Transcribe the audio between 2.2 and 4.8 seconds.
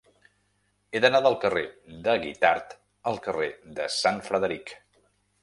Guitard al carrer de Sant Frederic.